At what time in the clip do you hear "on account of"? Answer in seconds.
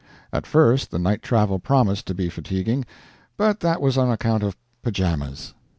3.99-4.57